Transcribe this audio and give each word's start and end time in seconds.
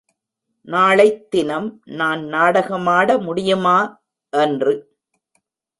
நாளைத்தினம் 0.67 1.79
நான் 1.85 2.23
நாடகமாட 2.23 3.21
முடியுமா? 3.21 3.77
என்று. 4.33 4.73